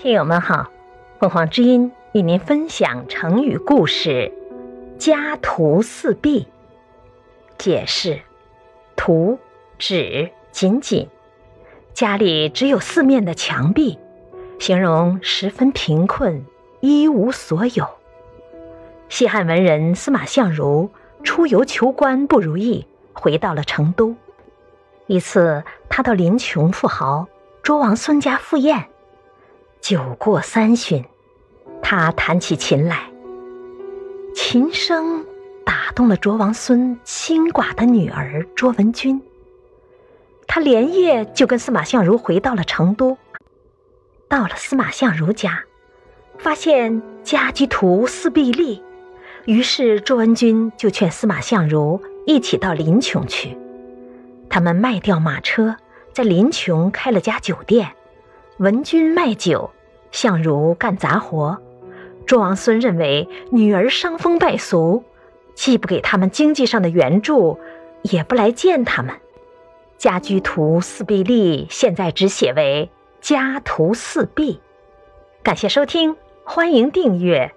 [0.00, 0.70] 听友们好，
[1.18, 4.32] 凤凰之音与您分享成语故事
[4.96, 6.46] “家徒四壁”。
[7.58, 8.20] 解释：
[8.94, 9.40] 徒
[9.76, 11.08] 指仅仅
[11.94, 13.98] 家里只有四面的墙壁，
[14.60, 16.46] 形容十分贫困，
[16.78, 17.84] 一无所有。
[19.08, 20.92] 西汉文人司马相如
[21.24, 24.14] 出游求官不如意，回到了成都。
[25.08, 27.26] 一次，他到临邛富豪
[27.64, 28.86] 卓王孙家赴宴。
[29.88, 31.02] 酒过三巡，
[31.80, 33.10] 他弹起琴来。
[34.34, 35.24] 琴声
[35.64, 39.18] 打动了卓王孙清寡的女儿卓文君。
[40.46, 43.16] 他连夜就跟司马相如回到了成都。
[44.28, 45.64] 到了司马相如家，
[46.36, 48.82] 发现家居图四壁立，
[49.46, 53.56] 于是卓文君就劝司马相如一起到临邛去。
[54.50, 55.74] 他们卖掉马车，
[56.12, 57.92] 在临邛开了家酒店。
[58.58, 59.70] 文君卖酒，
[60.10, 61.58] 相如干杂活。
[62.26, 65.04] 卓王孙认为女儿伤风败俗，
[65.54, 67.58] 既不给他们经济上的援助，
[68.02, 69.14] 也不来见他们。
[69.96, 74.60] 家居图四壁立，现在只写为家徒四壁。
[75.42, 77.52] 感谢收听，欢迎订阅。